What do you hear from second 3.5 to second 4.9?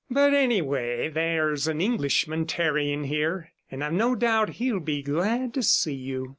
and I've no doubt he'll